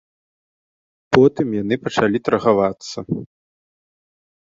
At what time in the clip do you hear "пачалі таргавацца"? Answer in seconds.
1.85-2.99